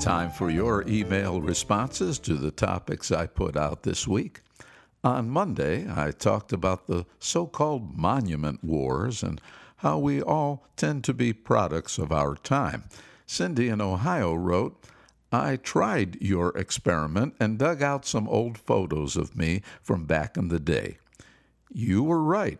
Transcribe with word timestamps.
Time 0.00 0.30
for 0.30 0.48
your 0.48 0.82
email 0.88 1.42
responses 1.42 2.18
to 2.20 2.34
the 2.34 2.50
topics 2.50 3.12
I 3.12 3.26
put 3.26 3.54
out 3.54 3.82
this 3.82 4.08
week. 4.08 4.40
On 5.04 5.28
Monday, 5.28 5.86
I 5.94 6.10
talked 6.10 6.54
about 6.54 6.86
the 6.86 7.04
so 7.18 7.46
called 7.46 7.98
monument 7.98 8.64
wars 8.64 9.22
and 9.22 9.42
how 9.76 9.98
we 9.98 10.22
all 10.22 10.66
tend 10.74 11.04
to 11.04 11.12
be 11.12 11.34
products 11.34 11.98
of 11.98 12.12
our 12.12 12.34
time. 12.34 12.84
Cindy 13.26 13.68
in 13.68 13.82
Ohio 13.82 14.32
wrote, 14.32 14.82
I 15.30 15.56
tried 15.56 16.16
your 16.22 16.56
experiment 16.56 17.34
and 17.38 17.58
dug 17.58 17.82
out 17.82 18.06
some 18.06 18.26
old 18.26 18.56
photos 18.56 19.16
of 19.16 19.36
me 19.36 19.60
from 19.82 20.06
back 20.06 20.38
in 20.38 20.48
the 20.48 20.58
day. 20.58 20.96
You 21.70 22.02
were 22.02 22.22
right. 22.22 22.58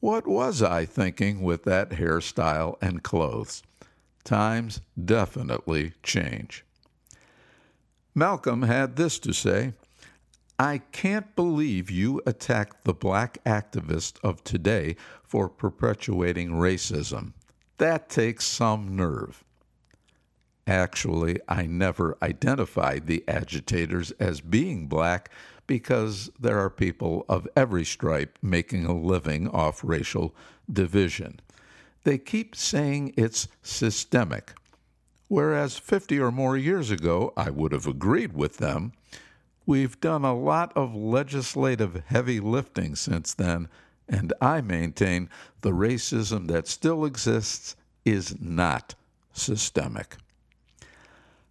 What 0.00 0.26
was 0.26 0.60
I 0.60 0.86
thinking 0.86 1.42
with 1.42 1.62
that 1.64 1.90
hairstyle 1.90 2.74
and 2.82 3.04
clothes? 3.04 3.62
Times 4.24 4.80
definitely 5.02 5.92
change. 6.02 6.64
Malcolm 8.14 8.62
had 8.62 8.96
this 8.96 9.18
to 9.20 9.32
say 9.32 9.72
I 10.58 10.78
can't 10.92 11.34
believe 11.36 11.90
you 11.90 12.20
attack 12.26 12.84
the 12.84 12.92
black 12.92 13.42
activist 13.44 14.18
of 14.22 14.44
today 14.44 14.96
for 15.22 15.48
perpetuating 15.48 16.50
racism. 16.50 17.32
That 17.78 18.10
takes 18.10 18.44
some 18.44 18.94
nerve. 18.94 19.42
Actually, 20.66 21.38
I 21.48 21.62
never 21.64 22.18
identified 22.20 23.06
the 23.06 23.24
agitators 23.26 24.10
as 24.20 24.42
being 24.42 24.86
black 24.86 25.30
because 25.66 26.30
there 26.38 26.58
are 26.58 26.68
people 26.68 27.24
of 27.28 27.48
every 27.56 27.84
stripe 27.84 28.36
making 28.42 28.84
a 28.84 28.94
living 28.94 29.48
off 29.48 29.82
racial 29.82 30.34
division. 30.70 31.40
They 32.04 32.18
keep 32.18 32.54
saying 32.54 33.14
it's 33.16 33.48
systemic, 33.62 34.52
whereas 35.30 35.78
50 35.78 36.18
or 36.18 36.32
more 36.32 36.56
years 36.56 36.90
ago 36.90 37.32
I 37.36 37.50
would 37.50 37.70
have 37.70 37.86
agreed 37.86 38.32
with 38.32 38.56
them. 38.56 38.92
We've 39.64 39.98
done 40.00 40.24
a 40.24 40.36
lot 40.36 40.72
of 40.76 40.92
legislative 40.92 42.02
heavy 42.06 42.40
lifting 42.40 42.96
since 42.96 43.32
then, 43.32 43.68
and 44.08 44.32
I 44.40 44.60
maintain 44.60 45.30
the 45.60 45.70
racism 45.70 46.48
that 46.48 46.66
still 46.66 47.04
exists 47.04 47.76
is 48.04 48.34
not 48.40 48.96
systemic. 49.32 50.16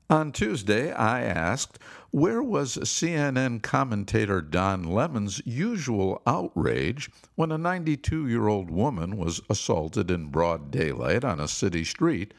On 0.10 0.34
Tuesday, 0.34 0.92
I 0.92 1.22
asked, 1.22 1.80
where 2.12 2.44
was 2.44 2.76
CNN 2.78 3.64
commentator 3.64 4.42
Don 4.42 4.84
Lemon's 4.84 5.42
usual 5.46 6.22
outrage 6.28 7.10
when 7.36 7.54
a 7.54 7.58
92 7.58 8.28
year 8.28 8.50
old 8.50 8.70
woman 8.70 9.16
was 9.16 9.40
assaulted 9.50 10.12
in 10.12 10.26
broad 10.26 10.70
daylight 10.70 11.24
on 11.24 11.40
a 11.40 11.48
city 11.48 11.86
street 11.86 12.34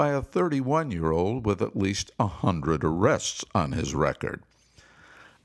by 0.00 0.12
a 0.12 0.22
31 0.22 0.90
year 0.90 1.10
old 1.10 1.44
with 1.44 1.60
at 1.60 1.76
least 1.76 2.10
a 2.18 2.24
100 2.24 2.82
arrests 2.82 3.44
on 3.54 3.72
his 3.72 3.94
record? 3.94 4.42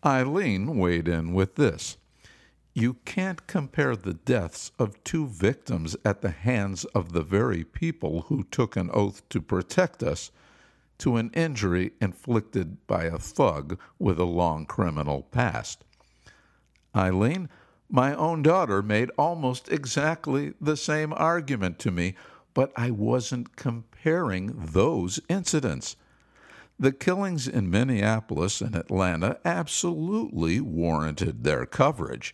Eileen 0.05 0.77
weighed 0.77 1.09
in 1.09 1.33
with 1.33 1.55
this. 1.55 1.97
You 2.73 2.93
can't 3.03 3.47
compare 3.47 3.97
the 3.97 4.13
deaths 4.13 4.71
of 4.79 5.03
two 5.03 5.27
victims 5.27 5.97
at 6.05 6.21
the 6.21 6.31
hands 6.31 6.85
of 6.95 7.11
the 7.11 7.21
very 7.21 7.65
people 7.65 8.21
who 8.29 8.45
took 8.45 8.77
an 8.77 8.89
oath 8.93 9.27
to 9.27 9.41
protect 9.41 10.01
us 10.01 10.31
to 10.99 11.17
an 11.17 11.31
injury 11.33 11.91
inflicted 11.99 12.87
by 12.87 13.03
a 13.03 13.17
thug 13.17 13.77
with 13.99 14.17
a 14.17 14.23
long 14.23 14.65
criminal 14.65 15.23
past. 15.23 15.83
Eileen, 16.95 17.49
my 17.89 18.15
own 18.15 18.41
daughter 18.41 18.81
made 18.81 19.11
almost 19.17 19.69
exactly 19.69 20.53
the 20.61 20.77
same 20.77 21.11
argument 21.11 21.77
to 21.79 21.91
me, 21.91 22.15
but 22.55 22.71
I 22.75 22.89
wasn't 22.89 23.55
comparing 23.55 24.53
those 24.55 25.19
incidents. 25.29 25.95
The 26.79 26.91
killings 26.91 27.47
in 27.47 27.69
Minneapolis 27.69 28.61
and 28.61 28.75
Atlanta 28.75 29.37
absolutely 29.45 30.59
warranted 30.59 31.43
their 31.43 31.67
coverage. 31.67 32.33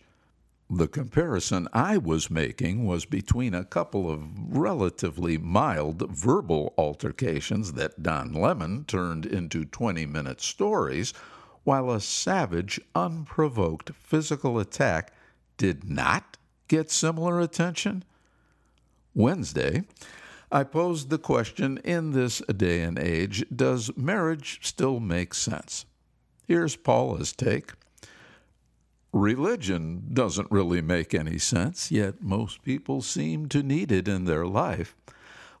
The 0.70 0.88
comparison 0.88 1.68
I 1.72 1.98
was 1.98 2.30
making 2.30 2.86
was 2.86 3.04
between 3.04 3.52
a 3.52 3.64
couple 3.64 4.10
of 4.10 4.22
relatively 4.56 5.36
mild 5.36 6.08
verbal 6.10 6.72
altercations 6.78 7.74
that 7.74 8.02
Don 8.02 8.32
Lemon 8.32 8.84
turned 8.86 9.26
into 9.26 9.66
20 9.66 10.06
minute 10.06 10.40
stories, 10.40 11.12
while 11.64 11.90
a 11.90 12.00
savage, 12.00 12.80
unprovoked 12.94 13.90
physical 13.94 14.58
attack 14.58 15.12
did 15.56 15.88
not 15.88 16.36
get 16.68 16.90
similar 16.90 17.40
attention. 17.40 18.04
Wednesday, 19.14 19.82
I 20.50 20.64
posed 20.64 21.10
the 21.10 21.18
question 21.18 21.78
in 21.78 22.12
this 22.12 22.40
day 22.54 22.82
and 22.82 22.98
age 22.98 23.44
does 23.54 23.90
marriage 23.96 24.60
still 24.62 25.00
make 25.00 25.34
sense? 25.34 25.86
Here's 26.46 26.76
Paula's 26.76 27.32
take. 27.32 27.72
Religion 29.12 30.08
doesn't 30.12 30.50
really 30.50 30.80
make 30.80 31.14
any 31.14 31.38
sense, 31.38 31.90
yet 31.90 32.22
most 32.22 32.62
people 32.62 33.02
seem 33.02 33.48
to 33.48 33.62
need 33.62 33.92
it 33.92 34.08
in 34.08 34.24
their 34.24 34.46
life. 34.46 34.96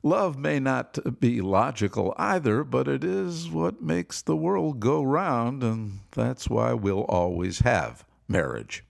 Love 0.02 0.36
may 0.36 0.58
not 0.58 1.20
be 1.20 1.40
logical 1.40 2.14
either, 2.16 2.64
but 2.64 2.88
it 2.88 3.04
is 3.04 3.48
what 3.50 3.82
makes 3.82 4.20
the 4.20 4.36
world 4.36 4.80
go 4.80 5.02
round, 5.02 5.62
and 5.62 6.00
that's 6.10 6.48
why 6.48 6.72
we'll 6.72 7.04
always 7.04 7.60
have 7.60 8.04
marriage. 8.26 8.84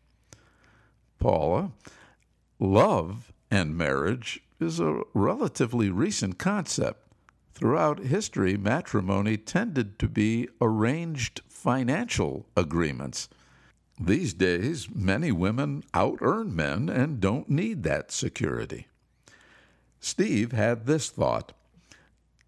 Paula, 1.18 1.72
love 2.58 3.32
and 3.50 3.76
marriage 3.76 4.42
is 4.62 4.80
a 4.80 5.02
relatively 5.12 5.90
recent 5.90 6.38
concept. 6.38 7.06
Throughout 7.52 7.98
history, 7.98 8.56
matrimony 8.56 9.36
tended 9.36 9.98
to 9.98 10.08
be 10.08 10.48
arranged 10.60 11.42
financial 11.48 12.46
agreements. 12.56 13.28
These 14.00 14.34
days, 14.34 14.88
many 14.92 15.30
women 15.30 15.84
out 15.92 16.18
earn 16.22 16.56
men 16.56 16.88
and 16.88 17.20
don't 17.20 17.48
need 17.50 17.82
that 17.82 18.10
security. 18.10 18.88
Steve 20.00 20.52
had 20.52 20.86
this 20.86 21.10
thought 21.10 21.52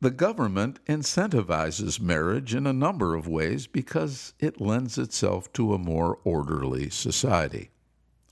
The 0.00 0.10
government 0.10 0.84
incentivizes 0.86 2.00
marriage 2.00 2.54
in 2.54 2.66
a 2.66 2.72
number 2.72 3.14
of 3.14 3.28
ways 3.28 3.66
because 3.66 4.32
it 4.40 4.60
lends 4.60 4.98
itself 4.98 5.52
to 5.52 5.74
a 5.74 5.78
more 5.78 6.18
orderly 6.24 6.90
society. 6.90 7.70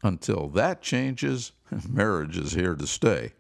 Until 0.02 0.48
that 0.48 0.82
changes, 0.82 1.52
marriage 1.88 2.36
is 2.36 2.52
here 2.52 2.74
to 2.74 2.86
stay. 2.86 3.32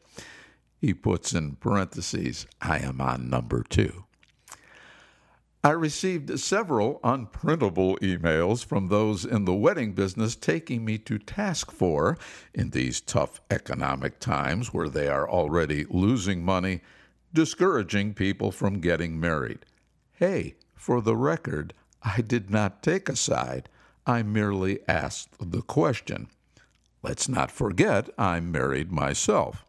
He 0.82 0.94
puts 0.94 1.32
in 1.32 1.54
parentheses, 1.54 2.48
I 2.60 2.80
am 2.80 3.00
on 3.00 3.30
number 3.30 3.62
two. 3.62 4.02
I 5.62 5.70
received 5.70 6.40
several 6.40 6.98
unprintable 7.04 8.00
emails 8.00 8.64
from 8.64 8.88
those 8.88 9.24
in 9.24 9.44
the 9.44 9.54
wedding 9.54 9.92
business 9.92 10.34
taking 10.34 10.84
me 10.84 10.98
to 10.98 11.20
task 11.20 11.70
for, 11.70 12.18
in 12.52 12.70
these 12.70 13.00
tough 13.00 13.40
economic 13.48 14.18
times 14.18 14.74
where 14.74 14.88
they 14.88 15.06
are 15.06 15.30
already 15.30 15.86
losing 15.88 16.44
money, 16.44 16.80
discouraging 17.32 18.14
people 18.14 18.50
from 18.50 18.80
getting 18.80 19.20
married. 19.20 19.60
Hey, 20.14 20.56
for 20.74 21.00
the 21.00 21.14
record, 21.14 21.74
I 22.02 22.22
did 22.22 22.50
not 22.50 22.82
take 22.82 23.08
a 23.08 23.14
side. 23.14 23.68
I 24.04 24.24
merely 24.24 24.80
asked 24.88 25.28
the 25.38 25.62
question. 25.62 26.26
Let's 27.04 27.28
not 27.28 27.52
forget 27.52 28.10
I'm 28.18 28.50
married 28.50 28.90
myself. 28.90 29.64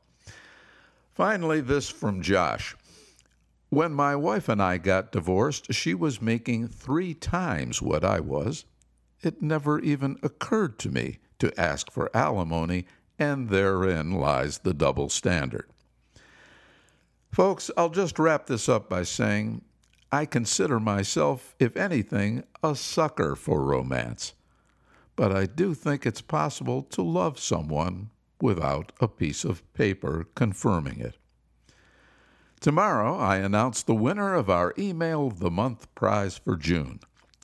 Finally, 1.14 1.62
this 1.62 1.90
from 1.90 2.24
Josh. 2.24 2.76
When 3.70 3.94
my 3.94 4.16
wife 4.16 4.50
and 4.50 4.62
I 4.62 4.78
got 4.78 5.12
divorced, 5.12 5.72
she 5.72 5.94
was 5.94 6.22
making 6.22 6.70
three 6.70 7.14
times 7.14 7.82
what 7.82 8.04
I 8.04 8.20
was. 8.20 8.66
It 9.22 9.42
never 9.42 9.80
even 9.80 10.18
occurred 10.24 10.80
to 10.80 10.90
me 10.90 11.20
to 11.38 11.60
ask 11.60 11.92
for 11.92 12.10
alimony, 12.16 12.88
and 13.20 13.50
therein 13.50 14.12
lies 14.12 14.60
the 14.60 14.74
double 14.74 15.08
standard. 15.08 15.70
Folks, 17.32 17.70
I'll 17.78 17.90
just 17.90 18.18
wrap 18.18 18.48
this 18.48 18.68
up 18.68 18.90
by 18.90 19.04
saying 19.04 19.62
I 20.12 20.26
consider 20.26 20.80
myself, 20.80 21.56
if 21.60 21.78
anything, 21.78 22.44
a 22.64 22.76
sucker 22.76 23.36
for 23.36 23.64
romance. 23.64 24.34
But 25.16 25.32
I 25.32 25.46
do 25.46 25.76
think 25.76 26.06
it's 26.06 26.22
possible 26.22 26.82
to 26.84 27.04
love 27.04 27.40
someone 27.40 28.10
without 28.44 28.92
a 29.00 29.08
piece 29.08 29.44
of 29.44 29.64
paper 29.74 30.28
confirming 30.36 31.00
it. 31.00 31.18
Tomorrow, 32.60 33.18
I 33.18 33.38
announce 33.38 33.82
the 33.82 33.96
winner 33.96 34.36
of 34.36 34.50
our 34.50 34.74
Email 34.78 35.28
of 35.28 35.40
the 35.40 35.50
Month 35.50 35.88
prize 35.96 36.38
for 36.38 36.56
June. 36.56 37.00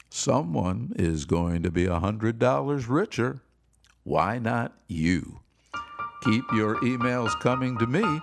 Someone 0.10 0.94
is 0.96 1.26
going 1.26 1.64
to 1.64 1.72
be 1.72 1.86
a 1.86 2.00
$100 2.00 2.86
richer. 2.88 3.42
Why 4.04 4.38
not 4.38 4.74
you? 4.88 5.40
Keep 6.24 6.46
your 6.54 6.76
emails 6.82 7.32
coming 7.40 7.80
to 7.80 7.88
me, 7.88 8.22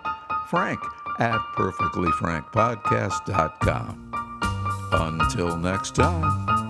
Frank 0.48 0.78
at 1.18 1.40
perfectlyfrankpodcast.com. 1.54 4.12
Until 4.92 5.56
next 5.56 5.94
time. 5.94 6.65